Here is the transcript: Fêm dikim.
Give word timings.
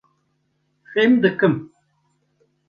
Fêm 0.91 1.11
dikim. 1.23 1.55